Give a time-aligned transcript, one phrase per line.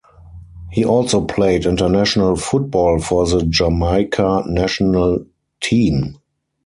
[0.71, 5.27] He also played international football for the Jamaica national
[5.59, 6.17] team.